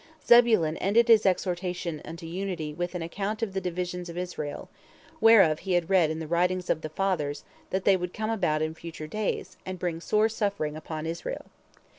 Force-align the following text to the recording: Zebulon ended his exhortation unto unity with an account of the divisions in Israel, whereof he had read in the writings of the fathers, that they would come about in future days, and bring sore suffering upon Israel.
Zebulon 0.25 0.77
ended 0.77 1.09
his 1.09 1.27
exhortation 1.27 2.01
unto 2.03 2.25
unity 2.25 2.73
with 2.73 2.95
an 2.95 3.03
account 3.03 3.43
of 3.43 3.53
the 3.53 3.61
divisions 3.61 4.09
in 4.09 4.17
Israel, 4.17 4.67
whereof 5.19 5.59
he 5.59 5.73
had 5.73 5.91
read 5.91 6.09
in 6.09 6.17
the 6.17 6.25
writings 6.25 6.71
of 6.71 6.81
the 6.81 6.89
fathers, 6.89 7.43
that 7.69 7.85
they 7.85 7.95
would 7.95 8.11
come 8.11 8.31
about 8.31 8.63
in 8.63 8.73
future 8.73 9.05
days, 9.05 9.57
and 9.63 9.77
bring 9.77 10.01
sore 10.01 10.27
suffering 10.27 10.75
upon 10.75 11.05
Israel. 11.05 11.45